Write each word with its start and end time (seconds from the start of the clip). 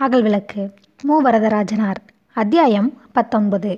அகல் 0.00 0.22
விளக்கு. 0.22 0.62
மு. 1.04 1.14
வரதராஜனார். 1.22 1.98
அத்தியாயம் 2.36 2.86
பத்தொன்பது. 3.12 3.72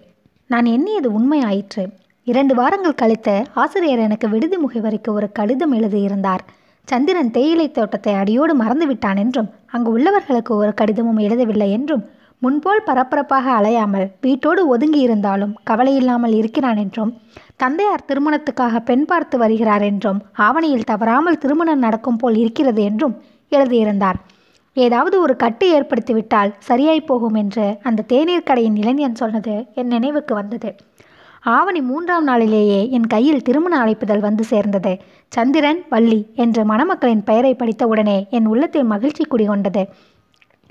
நான் 0.50 0.64
எண்ணியது 0.64 1.12
உண்மை 1.12 1.40
ஆயிற்று 1.42 1.84
இரண்டு 2.26 2.54
வாரங்கள் 2.54 2.94
கழித்த 2.94 3.28
ஆசிரியர் 3.54 3.98
எனக்கு 3.98 4.28
விடுதி 4.28 4.56
முகவரிக்கு 4.56 5.10
ஒரு 5.12 5.32
கடிதம் 5.32 5.72
எழுதியிருந்தார். 5.72 6.42
சந்திரன் 6.88 7.30
தேயிலை 7.30 7.70
தோட்டத்தை 7.70 8.14
அடியோடு 8.14 8.54
மறந்துவிட்டான் 8.56 9.16
என்றும் 9.16 9.48
அங்கு 9.66 9.90
உள்ளவர்களுக்கு 9.98 10.48
ஒரு 10.48 10.74
கடிதமும் 10.74 11.18
எழுதவில்லை 11.18 11.70
என்றும் 11.70 12.04
முன்போல் 12.38 12.84
பரபரப்பாக 12.84 13.50
அலையாமல் 13.50 14.10
வீட்டோடு 14.20 14.66
ஒதுங்கி 14.66 15.00
இருந்தாலும் 15.00 15.56
கவலையில்லாமல் 15.70 16.32
இருக்கிறான் 16.32 16.76
என்றும் 16.76 17.12
தந்தையார் 17.56 18.08
திருமணத்துக்காக 18.08 18.80
பெண் 18.84 19.04
பார்த்து 19.04 19.38
வருகிறார் 19.38 19.82
என்றும் 19.82 20.22
ஆவணியில் 20.38 20.84
தவறாமல் 20.84 21.38
திருமணம் 21.38 21.78
நடக்கும் 21.78 22.16
போல் 22.16 22.36
இருக்கிறது 22.36 22.82
என்றும் 22.82 23.14
எழுதியிருந்தார். 23.48 24.18
ஏதாவது 24.76 25.20
ஒரு 25.20 25.36
கட்டு 25.36 25.66
ஏற்படுத்திவிட்டால் 25.78 26.52
சரியாய் 26.58 27.00
போகும் 27.00 27.34
என்று 27.34 27.76
அந்த 27.82 28.02
தேநீர் 28.02 28.42
கடையின் 28.42 28.76
இளைஞன் 28.76 29.14
சொன்னது 29.14 29.54
என் 29.74 29.86
நினைவுக்கு 29.86 30.34
வந்தது. 30.34 30.76
ஆவணி 31.40 31.80
மூன்றாம் 31.80 32.24
நாளிலேயே 32.24 32.90
என் 32.90 33.06
கையில் 33.06 33.42
திருமண 33.42 33.74
அழைப்புதல் 33.84 34.20
வந்து 34.20 34.44
சேர்ந்தது. 34.44 34.92
சந்திரன் 35.28 35.80
வள்ளி 35.88 36.26
என்ற 36.34 36.64
மணமக்களின் 36.64 37.24
பெயரை 37.24 37.52
படித்தவுடனே 37.54 38.28
என் 38.28 38.46
உள்ளத்தில் 38.46 38.84
மகிழ்ச்சி 38.84 39.24
குடிகொண்டது. 39.24 39.82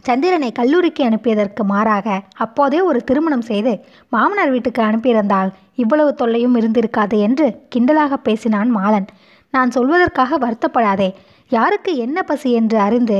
சந்திரனை 0.03 0.51
கல்லூரிக்கு 0.51 1.03
அனுப்பியதற்கு 1.03 1.63
மாறாக 1.63 2.19
அப்போதே 2.37 2.81
ஒரு 2.81 3.03
திருமணம் 3.03 3.41
செய்து 3.41 3.73
மாமனார் 4.09 4.49
வீட்டுக்கு 4.49 4.81
அனுப்பியிருந்தால் 4.81 5.51
இவ்வளவு 5.75 6.13
தொல்லையும் 6.13 6.55
இருந்திருக்காது 6.55 7.19
என்று 7.19 7.47
கிண்டலாக 7.75 8.13
பேசினான் 8.23 8.75
மாலன். 8.77 9.07
நான் 9.53 9.71
சொல்வதற்காக 9.75 10.39
வருத்தப்படாதே. 10.41 11.09
யாருக்கு 11.49 11.95
என்ன 11.95 12.23
பசி 12.23 12.51
என்று 12.51 12.79
அறிந்து 12.79 13.19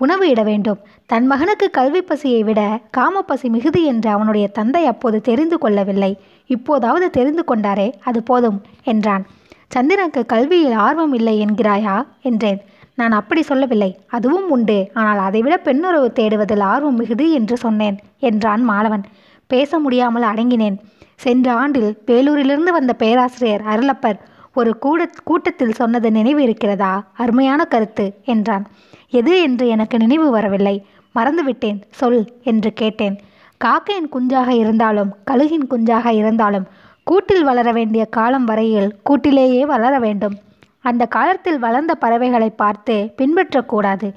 உணவு 0.00 0.24
இட 0.28 0.42
வேண்டும். 0.42 0.80
தன் 1.06 1.26
மகனுக்கு 1.26 1.66
கல்வி 1.70 2.02
பசியை 2.02 2.42
விட 2.42 2.60
காமப்பசி 2.96 3.48
மிகுதி 3.48 3.82
என்று 3.84 4.08
அவனுடைய 4.10 4.46
தந்தை 4.48 4.82
அப்போது 4.86 5.20
தெரிந்து 5.20 5.58
கொள்ளவில்லை. 5.58 6.12
இப்போதாவது 6.50 7.06
தெரிந்து 7.10 7.44
கொண்டாரே 7.48 7.88
அது 8.04 8.22
போதும் 8.22 8.58
என்றான். 8.82 9.24
சந்திரனுக்கு 9.68 10.22
கல்வியில் 10.26 10.76
ஆர்வம் 10.86 11.12
இல்லை 11.12 11.36
என்கிறாயா 11.44 11.94
என்றேன். 12.22 12.60
நான் 12.94 13.12
அப்படி 13.12 13.42
சொல்லவில்லை 13.42 13.88
அதுவும் 14.06 14.50
உண்டு. 14.50 14.76
ஆனால் 14.92 15.18
அதைவிட 15.18 15.56
பெண்ணுறவு 15.64 16.08
தேடுவதில் 16.12 16.64
ஆர்வம் 16.72 16.96
மிகுதி 16.96 17.26
என்று 17.32 17.56
சொன்னேன் 17.56 17.96
என்றான் 18.20 18.62
மாலவன். 18.70 19.04
பேச 19.46 19.78
முடியாமல் 19.78 20.22
அடங்கினேன். 20.22 20.78
சென்ற 21.16 21.46
ஆண்டில் 21.52 21.90
வேலூரிலிருந்து 22.06 22.72
வந்த 22.72 22.92
பேராசிரியர் 22.92 23.62
அருளப்பர் 23.62 24.18
ஒரு 24.52 24.78
கூட 24.78 25.00
கூட்டத்தில் 25.24 25.72
சொன்னது 25.72 26.10
நினைவு 26.10 26.42
இருக்கிறதா? 26.42 26.92
அருமையான 27.12 27.64
கருத்து 27.64 28.06
என்றான். 28.24 28.64
எது 29.12 29.42
என்று 29.42 29.64
எனக்கு 29.68 29.96
நினைவு 29.98 30.30
வரவில்லை. 30.30 30.76
மறந்துவிட்டேன் 31.14 31.78
சொல் 31.90 32.22
என்று 32.42 32.72
கேட்டேன். 32.72 33.16
காக்கையின் 33.64 34.10
குஞ்சாக 34.12 34.48
இருந்தாலும் 34.48 35.10
கழுகின் 35.30 35.68
குஞ்சாக 35.70 36.06
இருந்தாலும் 36.12 36.66
கூட்டில் 37.02 37.44
வளர 37.44 37.68
வேண்டிய 37.72 38.04
காலம் 38.16 38.44
வரையில் 38.44 38.88
கூட்டிலேயே 39.02 39.62
வளர 39.66 39.98
வேண்டும். 39.98 40.36
அந்த 40.80 41.06
காலத்தில் 41.06 41.58
வளர்ந்த 41.58 41.92
பறவைகளை 41.94 42.50
பார்த்து 42.50 42.96
பின்பற்றக்கூடாது. 43.18 44.08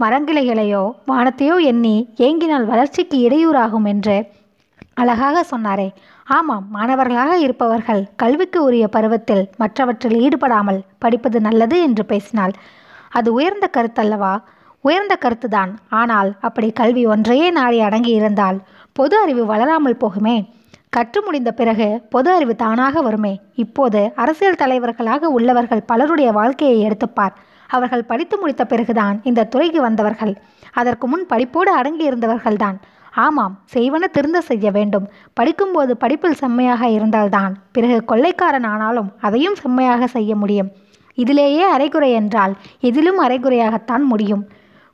மரங்கிளைகளையோ 0.00 0.82
வானத்தையோ 1.06 1.56
எண்ணி 1.64 1.96
ஏங்கினால் 2.16 2.64
வளர்ச்சிக்கு 2.64 3.18
இடையூறாகும் 3.28 3.84
என்று 3.84 4.16
அழகாக 4.94 5.44
சொன்னாரே. 5.50 5.88
ஆமாம் 6.26 6.66
மாணவர்களாக 6.70 7.32
இருப்பவர்கள் 7.38 8.02
கல்விக்கு 8.16 8.58
உரிய 8.62 8.86
பருவத்தில் 8.88 9.44
மற்றவற்றில் 9.56 10.16
ஈடுபடாமல் 10.20 10.80
படிப்பது 10.98 11.40
நல்லது 11.40 11.82
என்று 11.82 12.04
பேசினாள். 12.04 12.54
அது 13.14 13.28
உயர்ந்த 13.32 13.66
கருத்தல்லவா? 13.76 14.34
உயர்ந்த 14.84 15.14
கருத்துதான். 15.20 15.72
ஆனால் 16.00 16.30
அப்படி 16.40 16.68
கல்வி 16.80 17.02
ஒன்றையே 17.06 17.48
நாடி 17.50 17.78
அடங்கி 17.80 18.12
இருந்தால் 18.20 18.58
பொது 18.98 19.14
அறிவு 19.16 19.42
வளராமல் 19.46 20.00
போகுமே? 20.02 20.36
கற்று 20.88 21.20
முடிந்த 21.22 21.50
பிறகு 21.60 21.86
பொது 22.10 22.28
அறிவு 22.30 22.54
தானாக 22.56 23.00
வருமே? 23.00 23.32
இப்போது 23.54 24.00
அரசியல் 24.22 24.60
தலைவர்களாக 24.62 25.30
உள்ளவர்கள் 25.36 25.86
பலருடைய 25.90 26.28
வாழ்க்கையை 26.32 26.78
எடுத்துப்பார். 26.86 27.34
அவர்கள் 27.70 28.08
படித்து 28.10 28.36
முடித்த 28.38 28.62
பிறகுதான் 28.64 29.16
இந்த 29.30 29.48
துறைக்கு 29.52 29.80
வந்தவர்கள். 29.80 30.34
அதற்கு 30.72 31.06
முன் 31.06 31.24
படிப்போடு 31.32 31.70
அடங்கி 31.78 32.04
இருந்தவர்கள்தான். 32.10 32.78
ஆமாம் 33.24 33.54
செய்வன 33.74 34.04
திருந்த 34.16 34.38
செய்ய 34.40 34.68
வேண்டும். 34.70 35.04
படிக்கும்போது 35.38 35.92
படிப்பில் 35.96 36.40
செம்மையாக 36.42 36.88
இருந்தால்தான். 36.88 37.52
பிறகு 37.72 37.98
கொள்ளைக்காரன் 38.04 38.68
ஆனாலும் 38.72 39.10
அதையும் 39.20 39.60
செம்மையாக 39.62 40.06
செய்ய 40.06 40.32
முடியும். 40.36 40.70
இதிலேயே 41.14 41.62
அரைகுறை 41.62 42.12
என்றால் 42.12 42.54
எதிலும் 42.80 43.20
அரைகுறையாகத்தான் 43.20 44.04
முடியும். 44.04 44.44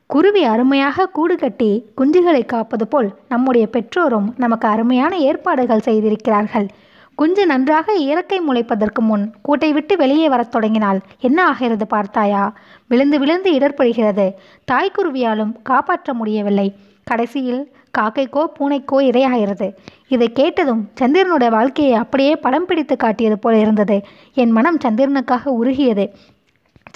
குருவி 0.05 0.43
அருமையாக 0.43 1.07
கூடு 1.07 1.35
கட்டி 1.35 1.85
குஞ்சுகளை 1.97 2.45
காப்பது 2.45 2.87
போல் 2.87 3.09
நம்முடைய 3.29 3.67
பெற்றோரும் 3.67 4.33
நமக்கு 4.37 4.67
அருமையான 4.67 5.17
ஏற்பாடுகள் 5.17 5.79
செய்திருக்கிறார்கள். 5.79 6.67
குஞ்சு 7.15 7.45
நன்றாக 7.45 7.93
இறக்கை 7.93 8.39
முளைப்பதற்கு 8.39 9.01
முன் 9.01 9.33
கூட்டை 9.47 9.69
விட்டு 9.71 9.97
வெளியே 9.97 10.29
வரத் 10.29 10.51
தொடங்கினால் 10.51 10.99
என்ன 11.19 11.45
ஆகிறது 11.45 11.87
பார்த்தாயா? 11.87 12.53
விழுந்து 12.87 13.19
விழுந்து 13.19 13.51
இடர்படுகிறது. 13.51 14.31
தாய்க்குருவியாலும் 14.71 15.53
காப்பாற்ற 15.63 16.13
முடியவில்லை. 16.13 16.75
கடைசியில் 17.03 17.73
காக்கைக்கோ 17.97 18.43
பூனைக்கோ 18.59 18.97
இரையாகிறது. 19.09 19.67
இதை 20.07 20.31
கேட்டதும் 20.31 20.89
சந்திரனுடைய 20.99 21.49
வாழ்க்கையை 21.49 21.93
அப்படியே 21.93 22.35
படம் 22.35 22.65
பிடித்து 22.65 22.95
காட்டியது 22.97 23.39
போல 23.39 23.57
இருந்தது. 23.57 24.01
என் 24.33 24.51
மனம் 24.51 24.77
சந்திரனுக்காக 24.77 25.45
உருகியது. 25.45 26.05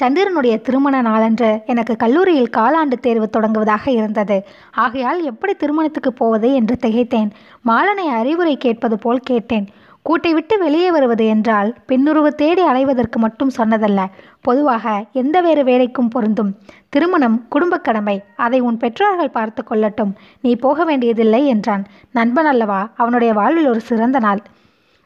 சந்திரனுடைய 0.02 0.62
திருமண 0.62 1.02
நாளன்று 1.02 1.62
எனக்கு 1.66 1.96
கல்லூரியில் 1.96 2.50
காலாண்டு 2.58 2.98
தேர்வு 3.02 3.30
தொடங்குவதாக 3.38 3.90
இருந்தது. 3.90 4.46
ஆகையால் 4.72 5.24
எப்படி 5.24 5.54
திருமணத்துக்கு 5.54 6.14
போவது 6.14 6.54
என்று 6.54 6.78
திகைத்தேன். 6.82 7.30
மாலனை 7.62 8.08
அறிவுரை 8.08 8.58
கேட்பது 8.58 8.98
போல் 9.00 9.20
கேட்டேன். 9.20 9.68
கூட்டை 10.10 10.32
விட்டு 10.32 10.58
வெளியே 10.58 10.92
வருவது 10.92 11.28
என்றால் 11.28 11.76
பெண்ணுறவு 11.88 12.28
தேடி 12.28 12.64
அலைவதற்கு 12.64 13.18
மட்டும் 13.18 13.52
சொன்னதல்ல. 13.58 14.06
பொதுவாக 14.42 15.06
எந்த 15.14 15.42
வேறு 15.42 15.64
வேலைக்கும் 15.64 16.10
பொருந்தும். 16.10 16.52
திருமணம் 16.90 17.48
குடும்ப 17.50 17.78
கடமை 17.78 18.22
அதை 18.36 18.60
உன் 18.60 18.78
பெற்றோர்கள் 18.78 19.30
பார்த்து 19.30 19.64
கொள்ளட்டும். 19.70 20.12
நீ 20.42 20.56
போக 20.56 20.86
வேண்டியதில்லை 20.86 21.48
என்றான். 21.48 21.86
நண்பன் 22.12 22.46
அல்லவா 22.46 22.90
அவனுடைய 22.96 23.34
வாழ்வில் 23.34 23.68
ஒரு 23.68 23.80
சிறந்த 23.80 24.20
நாள். 24.20 24.42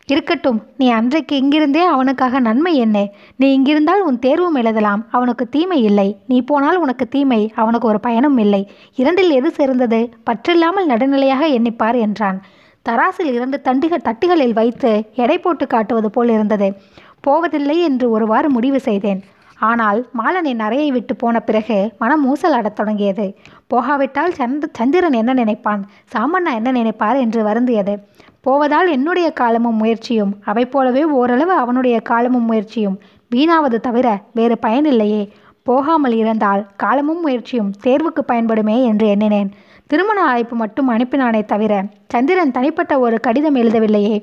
இருக்கட்டும் 0.07 0.59
நீ 0.77 0.89
அன்றைக்கு 0.89 1.41
இங்கிருந்தே 1.41 1.83
அவனுக்காக 1.85 2.39
நன்மை 2.39 2.75
என்ன? 2.75 3.07
நீ 3.35 3.59
இங்கிருந்தால் 3.59 4.05
உன் 4.05 4.19
தேர்வும் 4.19 4.55
எழுதலாம். 4.55 5.05
அவனுக்கு 5.11 5.49
தீமை 5.49 5.83
இல்லை. 5.83 6.17
நீ 6.27 6.41
போனால் 6.41 6.77
உனக்கு 6.77 7.07
தீமை. 7.07 7.51
அவனுக்கு 7.55 7.87
ஒரு 7.87 7.99
பயனும் 7.99 8.37
இல்லை. 8.37 8.71
இரண்டில் 8.95 9.29
எது 9.29 9.51
சிறந்தது? 9.51 10.09
பற்றில்லாமல் 10.25 10.89
நடுநிலையாக 10.89 11.47
எண்ணிப்பார் 11.47 11.99
என்றான். 11.99 12.41
தராசில் 12.85 13.31
இரண்டு 13.33 13.61
தண்டுகள் 13.61 14.05
தட்டுகளில் 14.05 14.53
வைத்து 14.53 14.91
எடை 15.15 15.37
போட்டு 15.37 15.67
காட்டுவது 15.67 16.09
போல் 16.09 16.29
இருந்தது. 16.29 16.69
போவதில்லை 17.21 17.79
என்று 17.79 18.11
ஒருவாறு 18.11 18.49
முடிவு 18.49 18.79
செய்தேன். 18.79 19.21
ஆனால் 19.59 19.99
மாலனின் 20.17 20.59
அறையை 20.59 20.91
விட்டு 20.91 21.15
போன 21.15 21.39
பிறகு 21.39 21.91
மனம் 21.99 22.23
ஊசலாடத் 22.25 22.77
தொடங்கியது. 22.79 23.25
போகாவிட்டால் 23.67 24.33
சந்த 24.33 24.69
சந்திரன் 24.73 25.13
என்ன 25.13 25.33
நினைப்பான்? 25.33 25.81
சாமண்ணா 26.13 26.53
என்ன 26.53 26.71
நினைப்பார் 26.71 27.19
என்று 27.19 27.43
வருந்தியது. 27.43 27.95
போவதால் 28.41 28.89
என்னுடைய 28.89 29.29
காலமும் 29.31 29.75
முயற்சியும் 29.75 30.31
அவை 30.45 30.65
போலவே 30.65 31.03
ஓரளவு 31.03 31.51
அவனுடைய 31.51 31.99
காலமும் 31.99 32.45
முயற்சியும். 32.45 32.99
வீணாவது 33.35 33.79
தவிர 33.79 34.07
வேறு 34.33 34.57
பயனில்லையே. 34.61 35.23
போகாமல் 35.63 36.15
இருந்தால் 36.15 36.67
காலமும் 36.77 37.21
முயற்சியும் 37.21 37.73
தேர்வுக்கு 37.83 38.21
பயன்படுமே 38.25 38.83
என்று 38.83 39.07
எண்ணினேன். 39.07 39.49
திருமண 39.89 40.19
அழைப்பு 40.21 40.55
மட்டும் 40.55 40.89
அனுப்பினானே 40.89 41.39
தவிர 41.45 41.73
சந்திரன் 42.07 42.51
தனிப்பட்ட 42.51 42.93
ஒரு 42.99 43.19
கடிதம் 43.19 43.55
எழுதவில்லையே. 43.55 44.17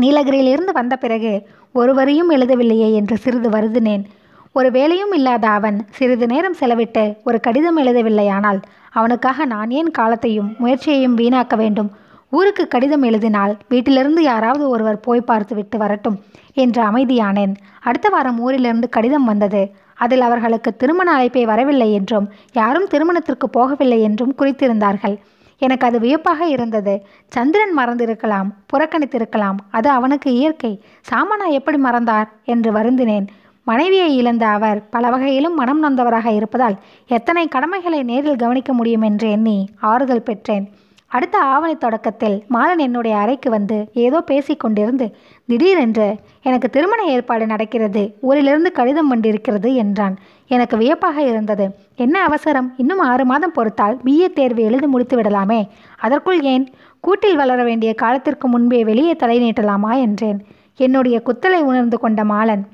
நீலகிரியிலிருந்து 0.00 0.72
வந்த 0.72 0.96
பிறகு 0.96 1.32
ஒருவரையும் 1.72 2.30
எழுதவில்லையே 2.30 2.88
என்று 2.94 3.16
சிறிது 3.16 3.48
வருதினேன் 3.48 4.04
ஒரு 4.52 4.70
வேலையும் 4.70 5.12
இல்லாத 5.12 5.44
அவன் 5.48 5.78
சிறிது 5.90 6.26
நேரம் 6.26 6.56
செலவிட்டு 6.60 7.16
ஒரு 7.24 7.40
கடிதம் 7.40 7.78
எழுதவில்லையானால் 7.78 8.60
அவனுக்காக 8.92 9.44
நான் 9.44 9.70
ஏன் 9.70 9.90
காலத்தையும் 9.90 10.54
முயற்சியையும் 10.58 11.18
வீணாக்க 11.18 11.56
வேண்டும்? 11.56 11.90
ஊருக்கு 12.30 12.68
கடிதம் 12.68 13.02
எழுதினால் 13.02 13.56
வீட்டிலிருந்து 13.68 14.22
யாராவது 14.22 14.68
ஒருவர் 14.68 15.00
போய் 15.00 15.20
பார்த்துவிட்டு 15.20 15.78
வரட்டும் 15.78 16.16
என்று 16.54 16.82
அமைதியானேன். 16.82 17.54
அடுத்த 17.82 18.08
வாரம் 18.08 18.40
ஊரிலிருந்து 18.40 18.88
கடிதம் 18.88 19.24
வந்தது. 19.24 19.62
அதில் 19.98 20.20
அவர்களுக்கு 20.20 20.70
திருமண 20.76 21.08
அழைப்பை 21.12 21.44
வரவில்லை 21.44 21.92
என்றும் 21.92 22.28
யாரும் 22.52 22.86
திருமணத்திற்கு 22.86 23.48
போகவில்லை 23.58 24.00
என்றும் 24.00 24.34
குறித்திருந்தார்கள். 24.38 25.16
எனக்கு 25.62 25.86
அது 25.86 25.98
வியப்பாக 25.98 26.46
இருந்தது. 26.46 26.94
சந்திரன் 27.28 27.74
மறந்திருக்கலாம் 27.76 28.48
புறக்கணித்திருக்கலாம். 28.72 29.58
அது 29.70 29.88
அவனுக்கு 29.88 30.28
இயற்கை. 30.32 30.72
சாமனா 31.10 31.46
எப்படி 31.50 31.78
மறந்தார் 31.78 32.28
என்று 32.44 32.72
வருந்தினேன். 32.72 33.26
மனைவியை 33.66 34.10
இழந்த 34.16 34.44
அவர் 34.46 34.78
பல 34.88 35.10
வகையிலும் 35.10 35.54
மனம் 35.54 35.82
நொந்தவராக 35.82 36.28
இருப்பதால் 36.34 36.76
எத்தனை 37.08 37.48
கடமைகளை 37.48 38.02
நேரில் 38.02 38.42
கவனிக்க 38.42 38.72
முடியும் 38.72 39.02
என்று 39.02 39.26
எண்ணி 39.30 39.58
ஆறுதல் 39.80 40.22
பெற்றேன். 40.22 40.66
அடுத்த 41.10 41.38
ஆவணி 41.38 41.74
தொடக்கத்தில் 41.74 42.44
மாலன் 42.50 42.78
என்னுடைய 42.78 43.16
அறைக்கு 43.16 43.50
வந்து 43.50 43.76
ஏதோ 43.92 44.20
பேசி 44.20 44.56
கொண்டிருந்து 44.56 45.06
திடீரென்று 45.46 46.08
எனக்கு 46.42 46.70
திருமண 46.70 47.04
ஏற்பாடு 47.04 47.46
நடக்கிறது 47.46 48.02
ஊரிலிருந்து 48.20 48.72
கடிதம் 48.72 49.08
வந்திருக்கிறது 49.08 49.74
என்றான். 49.74 50.16
எனக்கு 50.48 50.76
வியப்பாக 50.76 51.22
இருந்தது. 51.22 51.64
என்ன 51.96 52.22
அவசரம்? 52.22 52.74
இன்னும் 52.76 52.98
ஆறு 52.98 53.24
மாதம் 53.24 53.54
பொறுத்தால் 53.56 53.96
பிஏ 54.04 54.32
தேர்வு 54.32 54.62
எழுதி 54.62 54.86
முடித்து 54.86 55.16
விடலாமே. 55.20 55.60
அதற்குள் 55.96 56.42
ஏன்? 56.42 56.66
கூட்டில் 57.00 57.36
வளர 57.36 57.62
வேண்டிய 57.62 57.94
காலத்திற்கு 57.94 58.48
முன்பே 58.48 58.84
வெளியே 58.84 59.16
தலை 59.16 59.38
நீட்டலாமா? 59.40 59.92
என்றேன். 60.00 60.38
என்னுடைய 60.76 61.22
குத்தலை 61.26 61.60
உணர்ந்து 61.62 61.98
கொண்ட 61.98 62.24
மாலன் 62.24 62.64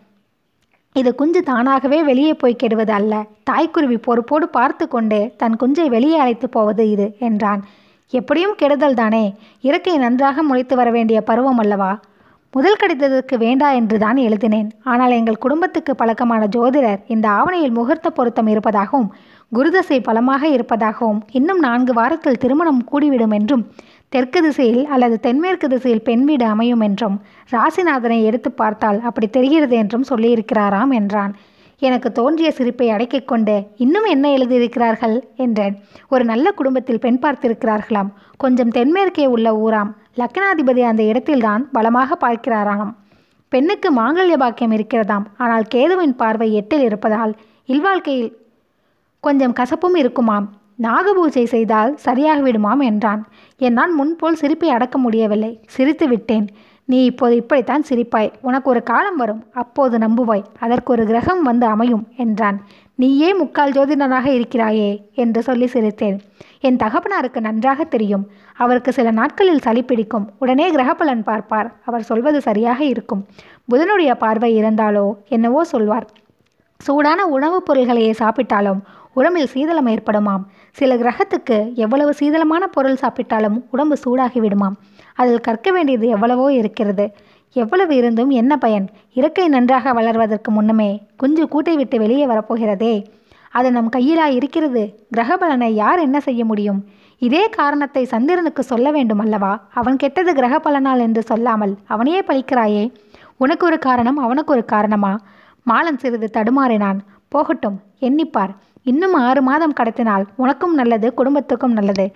இது 0.92 1.14
குஞ்சு 1.14 1.42
தானாகவே 1.42 2.02
வெளியே 2.02 2.34
போய் 2.34 2.56
கெடுவது 2.56 2.92
அல்ல. 2.92 3.14
தாய்க்குருவி 3.50 3.96
பொறுப்போடு 4.02 4.48
பார்த்து 4.48 4.88
கொண்டு 4.88 5.18
தன் 5.36 5.56
குஞ்சை 5.56 5.88
வெளியே 5.88 6.16
அழைத்து 6.16 6.48
போவது 6.48 6.90
இது 6.90 7.16
என்றான். 7.18 7.62
எப்படியும் 8.18 8.56
கெடுதல் 8.60 8.98
தானே 8.98 9.22
இறக்கை 9.68 9.94
நன்றாக 10.02 10.42
முளைத்து 10.48 10.74
வர 10.80 10.88
வேண்டிய 10.96 11.18
பருவம் 11.28 11.60
அல்லவா? 11.62 11.92
முதல் 12.54 12.78
கடிதத்துக்கு 12.80 13.36
வேண்டா 13.44 13.68
என்று 13.78 13.96
தான் 14.02 14.18
எழுதினேன். 14.24 14.68
ஆனால் 14.92 15.14
எங்கள் 15.18 15.40
குடும்பத்துக்கு 15.44 15.92
பழக்கமான 16.00 16.42
ஜோதிடர் 16.56 17.00
இந்த 17.14 17.26
ஆவணையில் 17.38 17.74
முகூர்த்த 17.78 18.10
பொருத்தம் 18.10 18.50
இருப்பதாகவும் 18.52 19.08
குருதசை 19.52 19.98
பலமாக 20.08 20.42
இருப்பதாகவும் 20.48 21.20
இன்னும் 21.38 21.60
நான்கு 21.66 21.92
வாரத்தில் 21.92 22.40
திருமணம் 22.44 22.80
கூடிவிடும் 22.92 23.34
என்றும் 23.38 23.64
தெற்கு 24.12 24.40
திசையில் 24.46 24.84
அல்லது 24.94 25.16
தென்மேற்கு 25.26 25.68
திசையில் 25.68 26.06
பெண் 26.08 26.24
வீடு 26.24 26.46
அமையும் 26.46 26.84
என்றும் 26.88 27.16
ராசிநாதனை 27.52 28.18
எடுத்து 28.22 28.52
பார்த்தால் 28.52 29.00
அப்படி 29.08 29.28
தெரிகிறது 29.38 29.76
என்றும் 29.82 30.08
சொல்லியிருக்கிறாராம் 30.10 30.94
என்றான். 31.00 31.34
எனக்கு 31.78 32.12
தோன்றிய 32.12 32.50
சிரிப்பை 32.50 32.90
அடக்கிக் 32.90 33.28
கொண்டு 33.28 33.66
இன்னும் 33.76 34.04
என்ன 34.04 34.28
எழுதியிருக்கிறார்கள் 34.28 35.20
என்றேன். 35.36 35.74
ஒரு 36.08 36.24
நல்ல 36.24 36.50
குடும்பத்தில் 36.50 36.98
பெண் 36.98 37.20
பார்த்திருக்கிறார்களாம். 37.22 38.10
கொஞ்சம் 38.36 38.68
தென்மேற்கே 38.68 39.26
உள்ள 39.26 39.52
ஊராம். 39.52 39.90
லக்னாதிபதி 40.16 40.80
அந்த 40.80 41.02
இடத்தில்தான் 41.02 41.70
பலமாக 41.72 42.18
பார்க்கிறாராம். 42.20 42.94
பெண்ணுக்கு 43.48 44.00
மாங்கல்ய 44.00 44.36
பாக்கியம் 44.36 44.72
இருக்கிறதாம். 44.72 45.24
ஆனால் 45.36 45.64
கேதுவின் 45.74 46.16
பார்வை 46.16 46.54
எட்டில் 46.54 46.80
இருப்பதால் 46.80 47.34
இல்வாழ்க்கையில் 47.66 48.36
கொஞ்சம் 49.20 49.52
கசப்பும் 49.52 49.96
இருக்குமாம். 49.96 50.46
நாகபூஜை 50.82 51.44
செய்தால் 51.44 51.98
சரியாகிவிடுமாம் 52.04 52.82
என்றான். 52.82 53.26
என்னால் 53.56 53.92
முன்போல் 53.94 54.34
சிரிப்பை 54.34 54.68
அடக்க 54.68 54.98
முடியவில்லை. 54.98 55.60
சிரித்து 55.66 56.08
விட்டேன். 56.08 56.48
நீ 56.84 57.04
இப்போது 57.04 57.36
இப்படித்தான் 57.36 57.84
சிரிப்பாய். 57.88 58.32
உனக்கு 58.40 58.70
ஒரு 58.70 58.82
காலம் 58.82 59.16
வரும். 59.16 59.44
அப்போது 59.52 59.98
நம்புவாய். 59.98 60.42
அதற்கு 60.60 60.92
ஒரு 60.92 61.04
கிரகம் 61.06 61.42
வந்து 61.42 61.66
அமையும் 61.66 62.08
என்றான். 62.16 62.58
நீயே 62.94 63.34
முக்கால் 63.34 63.72
ஜோதிடனாக 63.72 64.26
இருக்கிறாயே 64.26 64.90
என்று 65.14 65.42
சொல்லி 65.42 65.64
சிரித்தேன். 65.64 66.18
என் 66.60 66.76
தகப்பனாருக்கு 66.76 67.40
நன்றாக 67.40 67.84
தெரியும். 67.84 68.26
அவருக்கு 68.56 68.92
சில 68.92 69.10
நாட்களில் 69.10 69.58
சளி 69.58 69.82
பிடிக்கும். 69.82 70.28
உடனே 70.38 70.66
கிரகபலன் 70.72 71.22
பார்ப்பார். 71.22 71.70
அவர் 71.84 72.02
சொல்வது 72.02 72.40
சரியாக 72.40 72.84
இருக்கும். 72.84 73.26
புதனுடைய 73.72 74.14
பார்வை 74.14 74.62
இருந்தாலோ 74.62 75.06
என்னவோ 75.28 75.64
சொல்வார். 75.64 76.06
சூடான 76.80 77.26
உணவுப் 77.26 77.66
பொருள்களையே 77.66 78.14
சாப்பிட்டாலும் 78.18 78.80
உடம்பில் 79.12 79.46
சீதளம் 79.46 79.86
ஏற்படுமாம். 79.86 80.44
சில 80.70 80.96
கிரகத்துக்கு 80.96 81.74
எவ்வளவு 81.74 82.14
சீதளமான 82.20 82.64
பொருள் 82.66 83.02
சாப்பிட்டாலும் 83.02 83.58
உடம்பு 83.70 83.96
சூடாகி 84.04 84.40
விடுமாம் 84.40 84.76
அதில் 85.14 85.40
கற்க 85.40 85.70
வேண்டியது 85.70 86.08
எவ்வளவோ 86.08 86.52
இருக்கிறது. 86.52 87.06
எவ்வளவு 87.52 87.96
இருந்தும் 87.96 88.30
என்ன 88.30 88.56
பயன்? 88.56 88.86
இறக்கை 89.14 89.48
நன்றாக 89.48 89.92
வளர்வதற்கு 89.92 90.50
முன்னமே 90.50 91.02
குஞ்சு 91.16 91.44
கூட்டை 91.44 91.74
விட்டு 91.74 91.98
வெளியே 91.98 92.26
வரப்போகிறதே. 92.26 92.94
அது 93.50 93.72
நம் 93.72 93.90
கையிலா 93.96 94.26
இருக்கிறது. 94.38 94.82
கிரகபலனை 95.16 95.68
யார் 95.72 95.98
என்ன 95.98 96.20
செய்ய 96.20 96.44
முடியும்? 96.44 96.80
இதே 97.18 97.48
காரணத்தை 97.48 98.04
சந்திரனுக்கு 98.04 98.62
சொல்ல 98.62 98.90
வேண்டும் 98.90 99.18
அல்லவா? 99.18 99.52
அவன் 99.74 99.96
கெட்டது 99.96 100.32
கிரகபலனால் 100.32 100.98
என்று 100.98 101.22
சொல்லாமல் 101.22 101.74
அவனையே 101.86 102.20
பழிக்கிறாயே. 102.20 102.92
உனக்கு 103.36 103.66
ஒரு 103.66 103.78
காரணம் 103.78 104.16
அவனுக்கு 104.16 104.52
ஒரு 104.52 104.64
காரணமா? 104.64 105.20
மாலன் 105.66 105.96
சிறிது 105.96 106.30
தடுமாறினான். 106.32 106.98
போகட்டும் 107.28 107.78
எண்ணிப்பார். 108.00 108.52
இன்னும் 108.82 109.14
ஆறு 109.14 109.42
மாதம் 109.42 109.76
கடத்தினால் 109.80 110.24
உனக்கும் 110.36 110.74
நல்லது 110.74 111.14
குடும்பத்துக்கும் 111.14 111.72
நல்லது. 111.72 112.06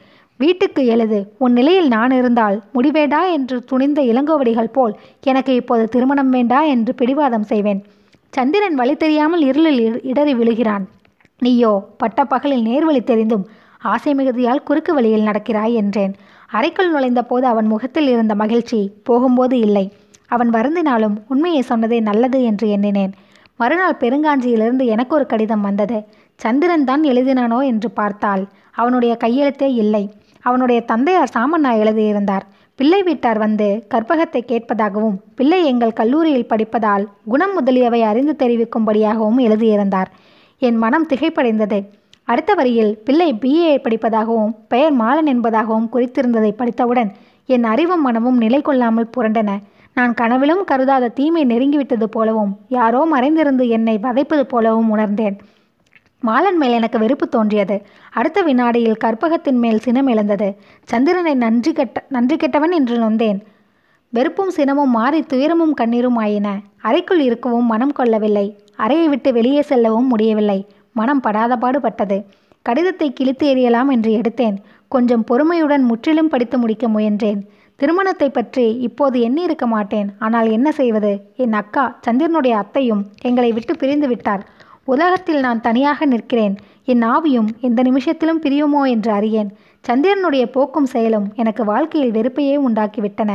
வீட்டுக்கு 0.41 0.83
எழுது. 0.95 1.19
உன் 1.45 1.57
நிலையில் 1.59 1.89
நான் 1.95 2.13
இருந்தால் 2.19 2.57
முடிவேண்டா 2.75 3.21
என்று 3.37 3.57
துணிந்த 3.71 4.01
இளங்கோவடிகள் 4.11 4.75
போல் 4.77 4.95
எனக்கு 5.31 5.53
இப்போது 5.61 5.85
திருமணம் 5.95 6.31
வேண்டா 6.35 6.61
என்று 6.75 6.93
பிடிவாதம் 7.01 7.47
செய்வேன். 7.53 7.81
சந்திரன் 8.33 8.77
வழி 8.81 8.95
தெரியாமல் 8.97 9.43
இருளில் 9.51 9.81
இடறி 10.11 10.35
விழுகிறான். 10.41 10.85
நீயோ 11.43 11.73
பட்ட 12.03 12.25
பகலில் 12.25 12.67
நேர்வழி 12.69 13.03
தெரிந்தும் 13.05 13.47
ஆசை 13.93 14.13
மிகுதியால் 14.19 14.67
குறுக்கு 14.69 14.93
வழியில் 14.95 15.27
நடக்கிறாய் 15.29 15.75
என்றேன். 15.81 16.13
அறைக்குள் 16.51 16.93
நுழைந்த 16.93 17.21
போது 17.23 17.45
அவன் 17.47 17.69
முகத்தில் 17.73 18.09
இருந்த 18.15 18.35
மகிழ்ச்சி 18.43 18.81
போகும்போது 19.09 19.57
இல்லை. 19.67 19.85
அவன் 20.31 20.51
வருந்தினாலும் 20.57 21.17
உண்மையை 21.33 21.63
சொன்னதே 21.69 21.99
நல்லது 22.09 22.39
என்று 22.51 22.67
எண்ணினேன். 22.77 23.13
மறுநாள் 23.61 24.01
பெருங்காஞ்சியிலிருந்து 24.03 24.85
எனக்கு 24.95 25.13
ஒரு 25.19 25.27
கடிதம் 25.27 25.67
வந்தது. 25.69 25.99
சந்திரன் 26.41 26.87
தான் 26.91 27.05
எழுதினானோ 27.05 27.61
என்று 27.71 27.89
பார்த்தால் 27.91 28.43
அவனுடைய 28.81 29.13
கையெழுத்தே 29.17 29.69
இல்லை. 29.83 30.05
அவனுடைய 30.43 30.81
தந்தையார் 30.81 31.35
சாமண்ணா 31.35 31.73
எழுதியிருந்தார். 31.79 32.47
பிள்ளை 32.75 33.03
வீட்டார் 33.03 33.39
வந்து 33.39 33.87
கற்பகத்தை 33.95 34.41
கேட்பதாகவும் 34.47 35.17
பிள்ளை 35.35 35.65
எங்கள் 35.65 35.93
கல்லூரியில் 35.93 36.47
படிப்பதால் 36.47 37.09
குணம் 37.25 37.55
முதலியவை 37.55 38.03
அறிந்து 38.03 38.37
தெரிவிக்கும்படியாகவும் 38.39 39.39
எழுதியிருந்தார். 39.39 40.11
என் 40.59 40.77
மனம் 40.77 41.07
திகைப்படைந்தது. 41.07 41.79
அடுத்த 42.25 42.55
வரியில் 42.55 42.99
பிள்ளை 43.05 43.33
பிஏ 43.33 43.73
படிப்பதாகவும் 43.77 44.55
பெயர் 44.69 44.97
மாலன் 45.01 45.31
என்பதாகவும் 45.35 45.89
குறித்திருந்ததை 45.93 46.51
படித்தவுடன் 46.51 47.11
என் 47.47 47.65
அறிவும் 47.65 48.03
மனமும் 48.03 48.37
நிலை 48.37 48.63
கொள்ளாமல் 48.63 49.11
புரண்டன. 49.17 49.51
நான் 49.95 50.15
கனவிலும் 50.15 50.65
கருதாத 50.65 51.09
தீமை 51.09 51.45
நெருங்கிவிட்டது 51.47 52.05
போலவும் 52.05 52.59
யாரோ 52.69 53.05
மறைந்திருந்து 53.05 53.69
என்னை 53.69 53.99
வதைப்பது 54.03 54.43
போலவும் 54.43 54.91
உணர்ந்தேன். 54.91 55.39
மாலன் 56.23 56.57
மேல் 56.57 56.71
எனக்கு 56.71 56.99
வெறுப்பு 56.99 57.29
தோன்றியது. 57.29 57.83
அடுத்த 58.11 58.43
வினாடியில் 58.43 59.01
கற்பகத்தின் 59.05 59.61
மேல் 59.65 59.79
சினம் 59.79 60.07
எழுந்தது. 60.07 60.49
சந்திரனை 60.83 61.35
நன்றி 61.35 61.73
கெட்ட 61.73 62.05
நன்றி 62.09 62.37
கெட்டவன் 62.37 62.71
என்று 62.71 62.97
நொந்தேன். 62.99 63.39
வெறுப்பும் 64.09 64.53
சினமும் 64.57 64.93
மாறி 64.99 65.23
துயரமும் 65.23 65.75
கண்ணீரும் 65.81 66.17
ஆயின. 66.17 66.49
அறைக்குள் 66.83 67.21
இருக்கவும் 67.21 67.67
மனம் 67.67 67.93
கொள்ளவில்லை. 67.93 68.47
அறையை 68.77 69.09
விட்டு 69.09 69.33
வெளியே 69.33 69.63
செல்லவும் 69.63 70.07
முடியவில்லை. 70.07 70.67
மனம் 70.93 71.21
படாத 71.21 71.57
பாடுபட்டது. 71.57 72.19
கடிதத்தை 72.63 73.13
கிழித்து 73.13 73.55
எறியலாம் 73.55 73.91
என்று 73.91 74.11
எடுத்தேன். 74.21 74.57
கொஞ்சம் 74.89 75.25
பொறுமையுடன் 75.25 75.83
முற்றிலும் 75.83 76.29
படித்து 76.29 76.59
முடிக்க 76.59 76.89
முயன்றேன். 76.89 77.41
திருமணத்தை 77.77 78.31
பற்றி 78.31 78.77
இப்போது 78.79 79.21
எண்ணி 79.21 79.43
இருக்க 79.43 79.67
மாட்டேன். 79.67 80.09
ஆனால் 80.19 80.51
என்ன 80.51 80.73
செய்வது? 80.73 81.13
என் 81.37 81.53
அக்கா 81.53 81.99
சந்திரனுடைய 82.07 82.55
அத்தையும் 82.57 83.03
எங்களை 83.23 83.53
விட்டு 83.53 83.77
பிரிந்து 83.77 84.09
விட்டார். 84.09 84.43
உலகத்தில் 84.93 85.41
நான் 85.41 85.61
தனியாக 85.61 86.07
நிற்கிறேன். 86.07 86.55
என் 86.93 87.03
ஆவியும் 87.15 87.49
எந்த 87.61 87.81
நிமிஷத்திலும் 87.83 88.43
பிரியுமோ 88.45 88.83
என்று 88.89 89.11
அறியேன். 89.13 89.51
சந்திரனுடைய 89.85 90.45
போக்கும் 90.55 90.89
செயலும் 90.93 91.27
எனக்கு 91.35 91.63
வாழ்க்கையில் 91.65 92.15
வெறுப்பையே 92.17 92.55
உண்டாக்கிவிட்டன. 92.67 93.33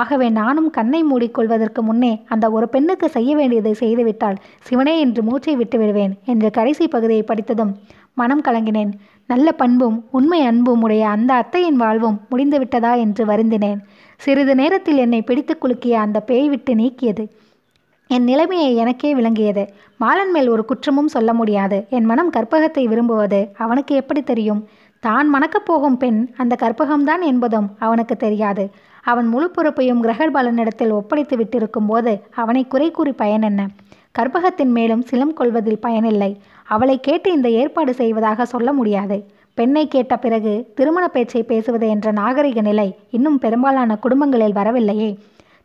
ஆகவே 0.00 0.28
நானும் 0.38 0.70
கண்ணை 0.70 1.00
மூடிக்கொள்வதற்கு 1.04 1.80
முன்னே 1.88 2.12
அந்த 2.28 2.46
ஒரு 2.50 2.68
பெண்ணுக்கு 2.68 3.08
செய்ய 3.08 3.36
வேண்டியதை 3.36 3.74
செய்துவிட்டால் 3.82 4.40
சிவனே 4.60 4.94
என்று 5.00 5.22
மூச்சை 5.22 5.56
விட்டு 5.56 5.78
விடுவேன் 5.78 6.14
என்று 6.24 6.50
கடைசி 6.50 6.86
பகுதியை 6.88 7.24
படித்ததும் 7.26 7.74
மனம் 8.14 8.42
கலங்கினேன். 8.42 8.90
நல்ல 9.26 9.48
பண்பும் 9.52 9.96
உண்மை 10.10 10.40
அன்பும் 10.46 10.82
உடைய 10.82 11.04
அந்த 11.08 11.30
அத்தையின் 11.34 11.80
வாழ்வும் 11.84 12.20
முடிந்துவிட்டதா 12.30 12.92
என்று 12.96 13.24
வருந்தினேன். 13.24 13.80
சிறிது 14.20 14.54
நேரத்தில் 14.54 14.96
என்னை 14.96 15.22
பிடித்து 15.22 15.54
குலுக்கிய 15.56 15.94
அந்த 16.06 16.18
பேய் 16.20 16.48
விட்டு 16.48 16.74
நீக்கியது. 16.74 17.24
என் 18.14 18.26
நிலைமையை 18.30 18.70
எனக்கே 18.82 19.10
விளங்கியது. 19.18 19.62
மாலன் 20.02 20.32
மேல் 20.34 20.48
ஒரு 20.54 20.62
குற்றமும் 20.64 21.12
சொல்ல 21.14 21.30
முடியாது. 21.32 21.76
என் 21.96 22.08
மனம் 22.10 22.32
கற்பகத்தை 22.36 22.82
விரும்புவது 22.90 23.40
அவனுக்கு 23.64 23.92
எப்படி 24.00 24.20
தெரியும்? 24.22 24.60
தான் 25.02 25.28
மணக்கப் 25.34 25.66
போகும் 25.68 25.96
பெண் 26.02 26.20
அந்த 26.42 26.54
கற்பகம்தான் 26.60 27.22
என்பதும் 27.30 27.68
அவனுக்கு 27.78 28.16
தெரியாது. 28.16 28.64
அவன் 29.10 29.28
முழு 29.32 29.46
பொறுப்பையும் 29.50 30.02
கிரகபலனிடத்தில் 30.04 30.92
ஒப்படைத்து 30.98 31.36
விட்டிருக்கும் 31.36 31.88
போது 31.88 32.12
அவனை 32.42 32.62
குறை 32.74 32.88
கூறி 32.90 33.12
பயன் 33.22 33.46
என்ன? 33.50 33.62
கற்பகத்தின் 34.18 34.72
மேலும் 34.76 35.06
சிலம் 35.10 35.36
கொள்வதில் 35.40 35.82
பயனில்லை 35.86 36.30
அவளை 36.74 36.96
கேட்டு 37.06 37.28
இந்த 37.32 37.48
ஏற்பாடு 37.60 37.94
செய்வதாக 37.94 38.44
சொல்ல 38.52 38.68
முடியாது. 38.72 39.16
பெண்ணை 39.58 39.84
கேட்ட 39.88 40.14
பிறகு 40.24 40.52
திருமண 40.78 41.04
பேச்சை 41.08 41.42
பேசுவது 41.42 41.88
என்ற 41.94 42.08
நாகரிக 42.20 42.60
நிலை 42.60 42.88
இன்னும் 43.16 43.38
பெரும்பாலான 43.38 43.96
குடும்பங்களில் 44.04 44.58
வரவில்லையே. 44.60 45.10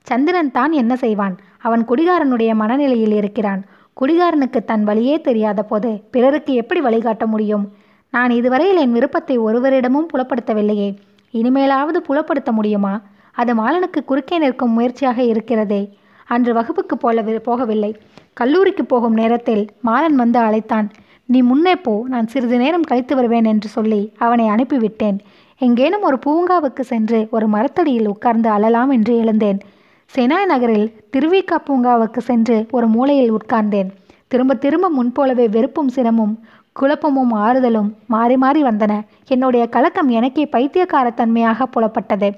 சந்திரன் 0.07 0.55
தான் 0.57 0.73
என்ன 0.81 0.93
செய்வான்? 0.95 1.35
அவன் 1.61 1.83
குடிகாரனுடைய 1.85 2.51
மனநிலையில் 2.55 3.13
இருக்கிறான். 3.13 3.61
குடிகாரனுக்கு 4.01 4.59
தன் 4.65 4.83
வழியே 4.83 5.21
தெரியாத 5.21 5.63
போது 5.63 5.89
பிறருக்கு 6.11 6.53
எப்படி 6.53 6.79
வழிகாட்ட 6.79 7.25
முடியும்? 7.25 7.65
நான் 8.13 8.31
இதுவரையில் 8.31 8.77
என் 8.77 8.91
விருப்பத்தை 8.91 9.39
ஒருவரிடமும் 9.39 10.07
புலப்படுத்தவில்லையே. 10.13 10.89
இனிமேலாவது 11.33 11.99
புலப்படுத்த 12.07 12.51
முடியுமா? 12.51 12.93
அது 13.31 13.53
மாலனுக்கு 13.55 13.99
குறுக்கே 14.05 14.37
நிற்கும் 14.37 14.71
முயற்சியாக 14.71 15.23
இருக்கிறதே. 15.23 15.81
அன்று 16.27 16.53
வகுப்புக்கு 16.53 16.97
போல 16.97 17.21
போகவில்லை. 17.21 17.91
கல்லூரிக்கு 18.33 18.85
போகும் 18.85 19.13
நேரத்தில் 19.13 19.63
மாலன் 19.83 20.17
வந்து 20.23 20.39
அழைத்தான். 20.39 20.87
நீ 21.25 21.39
முன்னே 21.41 21.75
போ. 21.75 21.93
நான் 22.07 22.27
சிறிது 22.27 22.57
நேரம் 22.57 22.81
கழித்து 22.81 23.15
வருவேன் 23.15 23.43
என்று 23.43 23.69
சொல்லி 23.69 24.01
அவனை 24.17 24.45
அனுப்பிவிட்டேன். 24.49 25.17
எங்கேனும் 25.61 26.01
ஒரு 26.01 26.17
பூங்காவுக்கு 26.25 26.83
சென்று 26.91 27.27
ஒரு 27.31 27.47
மரத்தடியில் 27.47 28.07
உட்கார்ந்து 28.07 28.49
அழலாம் 28.49 28.89
என்று 28.89 29.17
எழுந்தேன். 29.17 29.59
செனாய் 30.15 30.45
நகரில் 30.45 30.87
திருவிக்கா 31.13 31.57
பூங்காவுக்கு 31.67 32.17
சென்று 32.17 32.65
ஒரு 32.71 32.87
மூலையில் 32.87 33.33
உட்கார்ந்தேன். 33.33 33.89
திரும்ப 34.27 34.53
திரும்ப 34.53 34.89
முன்போலவே 34.89 35.47
வெறுப்பும் 35.47 35.91
சிரமும் 35.95 36.33
குழப்பமும் 36.73 37.33
ஆறுதலும் 37.35 37.89
மாறி 38.07 38.37
மாறி 38.37 38.63
வந்தன. 38.63 39.01
என்னுடைய 39.27 39.67
கலக்கம் 39.67 40.09
எனக்கே 40.09 40.49
பைத்தியக்காரத்தன்மையாக 40.51 41.67
புலப்பட்டது. 41.75 42.29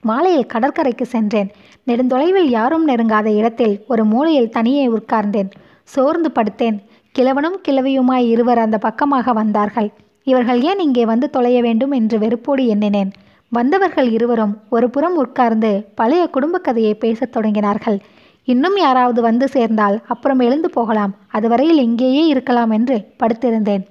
மாலையில் 0.00 0.46
கடற்கரைக்கு 0.46 1.06
சென்றேன். 1.06 1.50
நெடுந்தொலைவில் 1.86 2.48
யாரும் 2.48 2.88
நெருங்காத 2.88 3.34
இடத்தில் 3.34 3.84
ஒரு 3.88 4.04
மூலையில் 4.04 4.50
தனியே 4.50 4.88
உட்கார்ந்தேன். 4.88 5.50
சோர்ந்து 5.82 6.30
படுத்தேன். 6.34 6.78
கிழவனும் 7.14 7.60
கிழவியுமாய் 7.68 8.26
இருவர் 8.28 8.58
அந்த 8.58 8.78
பக்கமாக 8.78 9.32
வந்தார்கள். 9.32 9.92
இவர்கள் 10.22 10.60
ஏன் 10.60 10.78
இங்கே 10.78 11.04
வந்து 11.04 11.30
தொலைய 11.30 11.62
வேண்டும் 11.62 11.90
என்று 11.90 12.18
வெறுப்போடு 12.18 12.66
எண்ணினேன். 12.66 13.12
வந்தவர்கள் 13.52 14.08
இருவரும் 14.10 14.54
ஒரு 14.68 14.86
புறம் 14.90 15.16
உட்கார்ந்து 15.16 15.70
பழைய 15.94 16.22
குடும்ப 16.26 16.58
கதையை 16.58 16.94
பேசத் 16.94 17.34
தொடங்கினார்கள். 17.36 17.98
இன்னும் 18.48 18.76
யாராவது 18.76 19.20
வந்து 19.22 19.46
சேர்ந்தால் 19.48 19.96
அப்புறம் 20.06 20.40
எழுந்து 20.40 20.68
போகலாம். 20.70 21.12
அதுவரையில் 21.32 21.80
இங்கேயே 21.82 22.22
இருக்கலாம் 22.26 22.70
என்று 22.70 22.96
படுத்திருந்தேன். 23.20 23.84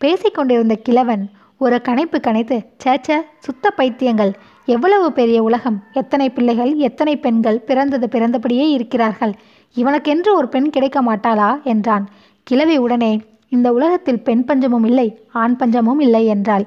பேசிக்கொண்டிருந்த 0.00 0.74
கிழவன் 0.78 1.22
ஒரு 1.60 1.76
கணைப்பு 1.84 2.18
கணைத்து 2.18 2.56
சேச்ச 2.84 3.08
சுத்த 3.38 3.70
பைத்தியங்கள்! 3.76 4.32
எவ்வளவு 4.68 5.06
பெரிய 5.12 5.38
உலகம்! 5.42 5.78
எத்தனை 5.92 6.26
பிள்ளைகள் 6.30 6.72
எத்தனை 6.78 7.14
பெண்கள் 7.16 7.62
பிறந்தது 7.64 8.06
பிறந்தபடியே 8.06 8.66
இருக்கிறார்கள்! 8.68 9.34
இவனுக்கென்று 9.76 10.30
ஒரு 10.34 10.48
பெண் 10.48 10.70
கிடைக்க 10.70 10.98
மாட்டாளா? 11.02 11.50
என்றான். 11.64 12.04
கிழவி 12.46 12.76
உடனே 12.76 13.12
இந்த 13.52 13.68
உலகத்தில் 13.72 14.22
பெண் 14.22 14.44
பஞ்சமும் 14.44 14.84
இல்லை 14.84 15.08
ஆண் 15.34 15.56
பஞ்சமும் 15.56 16.00
இல்லை 16.00 16.22
என்றாள். 16.26 16.64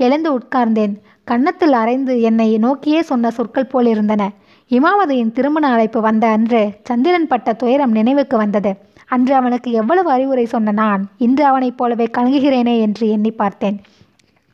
எழுந்து 0.00 0.28
உட்கார்ந்தேன். 0.38 0.94
கன்னத்தில் 1.30 1.72
அரைந்து 1.72 2.20
என்னை 2.20 2.58
நோக்கியே 2.58 3.02
சொன்ன 3.02 3.30
சொற்கள் 3.30 3.66
போல் 3.66 3.86
இருந்தன. 3.86 4.22
இமாவதியின் 4.70 5.32
திருமண 5.32 5.68
அழைப்பு 5.68 6.00
வந்த 6.00 6.26
அன்று 6.26 6.70
சந்திரன் 6.84 7.26
பட்ட 7.26 7.52
துயரம் 7.52 7.90
நினைவுக்கு 7.90 8.36
வந்தது. 8.36 8.70
அன்று 9.06 9.34
அவனுக்கு 9.34 9.70
எவ்வளவு 9.72 10.10
அறிவுரை 10.10 10.44
சொன்ன 10.44 10.72
நான் 10.72 11.02
இன்று 11.18 11.44
அவனைப் 11.44 11.76
போலவே 11.76 12.08
கலங்குகிறேனே 12.18 12.74
என்று 12.80 13.08
எண்ணி 13.10 13.30
பார்த்தேன். 13.30 13.78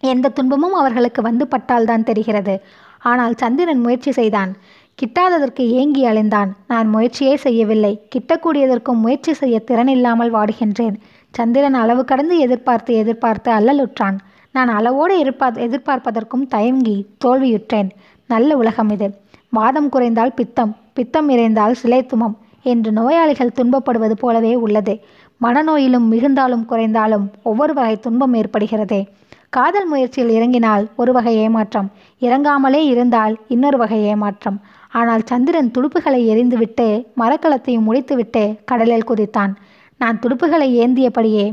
எந்த 0.02 0.28
துன்பமும் 0.28 0.72
அவர்களுக்கு 0.72 1.22
வந்து 1.22 1.48
பட்டால்தான் 1.50 2.02
தெரிகிறது. 2.02 2.56
ஆனால் 2.98 3.34
சந்திரன் 3.34 3.80
முயற்சி 3.80 4.12
செய்தான். 4.12 4.52
கிட்டாததற்கு 4.98 5.64
ஏங்கி 5.80 6.04
அலைந்தான் 6.06 6.52
நான் 6.68 6.88
முயற்சியே 6.88 7.36
செய்யவில்லை. 7.36 8.08
கிட்டக்கூடியதற்கும் 8.14 9.04
முயற்சி 9.06 9.32
செய்ய 9.32 9.62
திறனில்லாமல் 9.70 10.34
வாடுகின்றேன். 10.36 10.96
சந்திரன் 11.30 11.74
அளவு 11.74 12.04
கடந்து 12.04 12.38
எதிர்பார்த்து 12.38 12.94
எதிர்பார்த்து 12.94 13.52
அல்லலுற்றான். 13.52 14.18
நான் 14.56 14.70
அளவோடு 14.78 15.14
எதிர்பார் 15.18 15.58
எதிர்பார்ப்பதற்கும் 15.66 16.46
தயங்கி 16.48 16.96
தோல்வியுற்றேன். 17.24 17.88
நல்ல 18.30 18.50
உலகம் 18.56 18.90
இது. 18.90 19.08
வாதம் 19.50 19.88
குறைந்தால் 19.88 20.36
பித்தம் 20.38 20.72
பித்தம் 20.94 21.28
இறைந்தால் 21.30 21.74
சிலைத்துமம் 21.82 22.36
என்று 22.72 22.90
நோயாளிகள் 22.92 23.56
துன்பப்படுவது 23.58 24.14
போலவே 24.22 24.52
உள்ளது. 24.64 24.94
மனநோயிலும் 25.40 26.06
மிகுந்தாலும் 26.12 26.64
குறைந்தாலும் 26.68 27.26
ஒவ்வொரு 27.42 27.74
வகை 27.78 27.96
துன்பம் 27.96 28.34
ஏற்படுகிறதே. 28.34 29.00
காதல் 29.56 29.86
முயற்சியில் 29.86 30.32
இறங்கினால் 30.36 30.84
ஒரு 30.96 31.12
வகை 31.16 31.34
ஏமாற்றம் 31.44 31.90
இறங்காமலே 32.20 32.82
இருந்தால் 32.92 33.34
இன்னொரு 33.48 33.78
வகை 33.82 34.00
ஏமாற்றம். 34.12 34.58
ஆனால் 35.00 35.22
சந்திரன் 35.30 35.72
துடுப்புகளை 35.76 36.22
எரிந்துவிட்டு 36.32 36.88
மரக்கலத்தையும் 37.20 37.86
முடித்துவிட்டு 37.88 38.44
கடலில் 38.64 39.08
குதித்தான். 39.10 39.52
நான் 40.00 40.20
துடுப்புகளை 40.22 40.68
ஏந்தியபடியே 40.82 41.46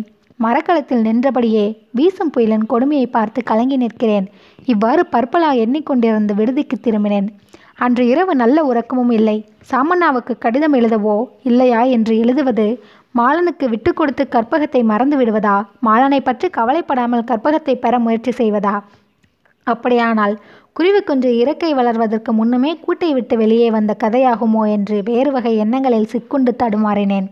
மரக்கலத்தில் 0.44 1.02
நின்றபடியே 1.02 1.78
வீசும் 1.92 2.30
புயலின் 2.30 2.66
கொடுமையை 2.66 3.08
பார்த்து 3.08 3.44
கலங்கி 3.44 3.78
நிற்கிறேன். 3.78 4.28
இவ்வாறு 4.66 5.06
பற்பலாக 5.06 5.56
எண்ணிக்கொண்டிருந்த 5.56 6.34
விடுதிக்கு 6.34 6.78
திரும்பினேன். 6.84 7.28
அன்று 7.78 8.08
இரவு 8.08 8.36
நல்ல 8.36 8.64
உறக்கமும் 8.64 9.10
இல்லை. 9.10 9.46
சாமண்ணாவுக்கு 9.72 10.38
கடிதம் 10.40 10.74
எழுதவோ 10.74 11.26
இல்லையா 11.44 11.82
என்று 11.82 12.20
எழுதுவது 12.20 12.84
மாலனுக்கு 13.18 13.70
விட்டு 13.70 13.94
கொடுத்து 13.94 14.28
கற்பகத்தை 14.32 14.84
மறந்து 14.84 15.18
விடுவதா? 15.18 15.66
மாலனை 15.86 16.20
பற்றி 16.20 16.50
கவலைப்படாமல் 16.50 17.24
கற்பகத்தை 17.24 17.74
பெற 17.74 18.00
முயற்சி 18.00 18.32
செய்வதா? 18.32 18.80
அப்படியானால் 19.64 20.40
குருவி 20.74 21.00
குஞ்சு 21.00 21.38
இறக்கை 21.38 21.76
வளர்வதற்கு 21.76 22.32
முன்னமே 22.32 22.80
கூட்டை 22.88 23.12
விட்டு 23.12 23.38
வெளியே 23.38 23.72
வந்த 23.72 23.96
கதையாகுமோ 24.04 24.72
என்று 24.72 25.02
வேறு 25.06 25.32
வகை 25.32 25.58
எண்ணங்களில் 25.58 26.10
சிக்குண்டு 26.12 26.56
தடுமாறினேன். 26.64 27.28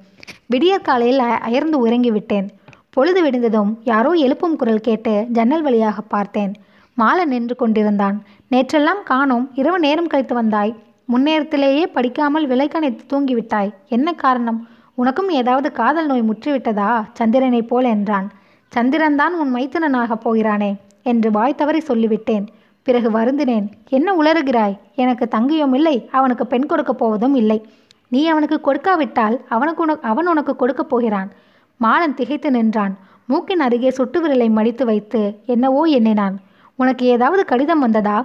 விடியற்காலையில் 0.45 1.19
அ- 1.19 1.37
அயர்ந்து 1.37 1.87
உறங்கிவிட்டேன். 1.87 2.47
பொழுது 2.93 3.21
விடிந்ததும் 3.21 3.77
யாரோ 3.83 4.11
எழுப்பும் 4.11 4.55
குரல் 4.55 4.79
கேட்டு 4.79 5.25
ஜன்னல் 5.29 5.61
வழியாக 5.61 6.01
பார்த்தேன். 6.01 6.53
மாலை 6.95 7.25
நின்று 7.25 7.55
கொண்டிருந்தான். 7.55 8.23
நேற்றெல்லாம் 8.51 9.03
காணோம் 9.05 9.51
இரவு 9.53 9.79
நேரம் 9.79 10.07
கழித்து 10.07 10.33
வந்தாய். 10.33 10.75
முன்னேரத்திலேயே 11.13 11.83
படிக்காமல் 11.83 12.47
விலைக்கணைத்து 12.47 13.03
தூங்கிவிட்டாய். 13.13 13.71
என்ன 13.87 14.13
காரணம்? 14.13 14.67
உனக்கும் 14.95 15.29
ஏதாவது 15.29 15.71
காதல் 15.71 16.05
நோய் 16.05 16.21
முற்றிவிட்டதா? 16.21 17.03
சந்திரனைப் 17.13 17.67
போல் 17.67 17.83
என்றான். 17.83 18.31
சந்திரன்தான் 18.75 19.33
உன் 19.39 19.53
மைத்துனனாகப் 19.55 20.23
போகிறானே 20.25 20.75
என்று 21.03 21.31
வாய் 21.31 21.55
தவறி 21.55 21.81
சொல்லிவிட்டேன். 21.87 22.45
பிறகு 22.83 23.11
வருந்தினேன். 23.11 23.67
என்ன 23.89 24.13
உளறுகிறாய்? 24.13 24.77
எனக்கு 24.95 25.27
தங்கியும் 25.31 25.75
இல்லை 25.75 26.09
அவனுக்கு 26.11 26.47
பெண் 26.47 26.65
கொடுக்கப் 26.65 26.97
போவதும் 26.97 27.35
இல்லை. 27.35 27.65
நீ 28.07 28.27
அவனுக்கு 28.27 28.61
கொடுக்காவிட்டால் 28.61 29.39
அவனுக்கு 29.49 29.81
உனக்கு 29.81 30.07
அவன் 30.07 30.27
உனக்கு 30.27 30.55
கொடுக்கப் 30.55 30.89
போகிறான். 30.89 31.31
மாலன் 31.83 32.13
திகைத்து 32.13 32.51
நின்றான். 32.51 32.93
மூக்கின் 33.25 33.59
அருகே 33.59 33.89
சுட்டு 33.89 34.19
விரலை 34.23 34.47
மடித்து 34.51 34.85
வைத்து 34.85 35.21
என்னவோ 35.45 35.81
எண்ணினான். 35.83 36.35
உனக்கு 36.75 37.05
ஏதாவது 37.05 37.45
கடிதம் 37.45 37.79
வந்ததா? 37.79 38.17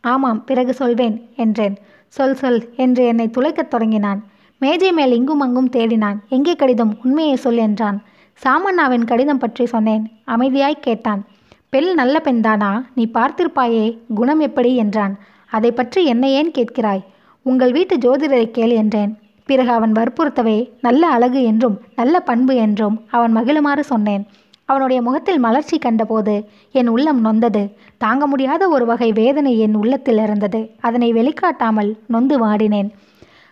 ஆமாம் 0.00 0.44
பிறகு 0.44 0.72
சொல்வேன் 0.74 1.16
என்றேன். 1.36 1.76
சொல் 2.06 2.34
சொல் 2.34 2.60
என்று 2.76 3.06
என்னை 3.06 3.30
துளைக்கத் 3.36 3.70
தொடங்கினான். 3.70 4.20
மேஜை 4.58 4.92
மேல் 4.92 5.12
இங்கும் 5.12 5.40
அங்கும் 5.40 5.70
தேடினான். 5.70 6.18
எங்கே 6.28 6.54
கடிதம்? 6.56 6.92
உண்மையை 7.04 7.36
சொல் 7.36 7.56
என்றான். 7.56 7.98
சாமண்ணாவின் 8.42 9.04
கடிதம் 9.04 9.38
பற்றி 9.38 9.66
சொன்னேன் 9.66 10.04
அமைதியாய் 10.26 10.84
கேட்டான். 10.86 11.22
பெண் 11.68 11.90
நல்ல 11.94 12.16
பெண்தானா 12.24 12.70
நீ 12.94 13.04
பார்த்திருப்பாயே 13.14 13.86
குணம் 14.14 14.40
எப்படி? 14.40 14.76
என்றான். 14.76 15.14
அதை 15.50 15.72
பற்றி 15.72 16.04
என்னை 16.04 16.30
ஏன் 16.32 16.50
கேட்கிறாய்? 16.50 17.02
உங்கள் 17.46 17.72
வீட்டு 17.72 17.96
ஜோதிடரை 17.96 18.46
கேள் 18.50 18.70
என்றேன். 18.70 19.12
பிறகு 19.46 19.70
அவன் 19.70 19.92
வற்புறுத்தவே 19.92 20.70
நல்ல 20.80 21.06
அழகு 21.06 21.42
என்றும் 21.42 21.76
நல்ல 21.96 22.20
பண்பு 22.20 22.54
என்றும் 22.56 22.96
அவன் 23.10 23.36
மகிழுமாறு 23.36 23.80
சொன்னேன். 23.80 24.26
அவனுடைய 24.64 25.02
முகத்தில் 25.02 25.38
மலர்ச்சி 25.38 25.78
கண்டபோது 25.78 26.34
என் 26.72 26.88
உள்ளம் 26.88 27.24
நொந்தது. 27.24 27.62
தாங்க 27.96 28.26
முடியாத 28.26 28.68
ஒரு 28.68 28.86
வகை 28.86 29.12
வேதனை 29.12 29.58
என் 29.58 29.74
உள்ளத்தில் 29.74 30.18
இருந்தது. 30.18 30.60
அதனை 30.80 31.12
வெளிக்காட்டாமல் 31.12 31.90
நொந்து 32.06 32.38
வாடினேன். 32.38 32.88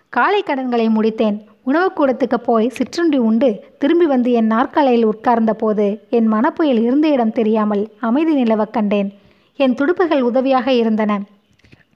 காலை 0.08 0.42
கடன்களை 0.42 0.88
முடித்தேன். 0.88 1.36
உணவுக்கூடத்துக்கு 1.66 2.38
போய் 2.40 2.68
சிற்றுண்டி 2.68 3.18
உண்டு 3.18 3.48
திரும்பி 3.78 4.06
வந்து 4.06 4.32
என் 4.32 4.50
நாற்காலையில் 4.50 5.04
உட்கார்ந்த 5.04 5.52
போது 5.54 5.86
என் 6.10 6.26
மனப்புயல் 6.26 6.80
இருந்த 6.82 7.08
இடம் 7.08 7.32
தெரியாமல் 7.32 7.84
அமைதி 8.00 8.34
நிலவக் 8.42 8.70
கண்டேன். 8.70 9.10
என் 9.56 9.74
துடுப்புகள் 9.74 10.22
உதவியாக 10.22 10.72
இருந்தன. 10.72 11.12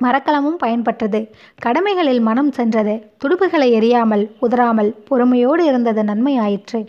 மரக்கலமும் 0.01 0.59
பயன்பட்டது. 0.65 1.21
கடமைகளில் 1.59 2.21
மனம் 2.21 2.53
சென்றது. 2.53 2.95
துடுப்புகளை 3.25 3.69
எரியாமல் 3.79 4.25
உதறாமல் 4.41 4.95
பொறுமையோடு 5.05 5.65
இருந்தது 5.65 6.03
நன்மையாயிற்று. 6.03 6.81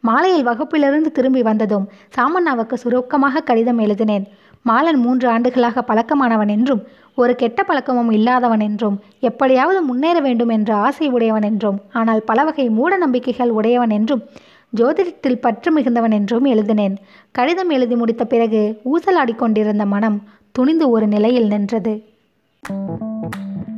மாலையில் 0.00 0.46
வகுப்பிலிருந்து 0.46 1.10
திரும்பி 1.12 1.42
வந்ததும் 1.42 1.86
சாமண்ணாவுக்கு 2.16 2.74
சுருக்கமாக 2.74 3.40
கடிதம் 3.40 3.78
எழுதினேன். 3.78 4.26
மாலன் 4.62 4.96
மூன்று 4.96 5.28
ஆண்டுகளாக 5.28 5.82
பழக்கமானவன் 5.82 6.48
என்றும் 6.48 6.82
ஒரு 7.14 7.34
கெட்ட 7.34 7.60
பழக்கமும் 7.62 8.10
இல்லாதவன் 8.10 8.60
என்றும் 8.60 8.96
எப்படியாவது 9.20 9.82
முன்னேற 9.82 10.20
வேண்டும் 10.20 10.48
என்ற 10.48 10.74
ஆசை 10.76 11.08
உடையவன் 11.08 11.42
என்றும் 11.42 11.78
ஆனால் 11.92 12.22
பலவகை 12.24 12.68
மூட 12.68 12.96
நம்பிக்கைகள் 12.96 13.50
உடையவன் 13.50 13.90
என்றும் 13.90 14.24
ஜோதிடத்தில் 14.72 15.40
பற்று 15.40 15.70
மிகுந்தவன் 15.72 16.10
என்றும் 16.10 16.44
எழுதினேன். 16.44 16.96
கடிதம் 17.32 17.70
எழுதி 17.70 17.96
முடித்த 17.96 18.24
பிறகு 18.24 18.80
ஊசலாடிக் 18.84 19.36
கொண்டிருந்த 19.36 19.86
மனம் 19.86 20.18
துணிந்து 20.52 20.90
ஒரு 20.90 21.06
நிலையில் 21.06 21.46
நின்றது. 21.46 21.94
Thank 22.68 23.68
you. 23.68 23.75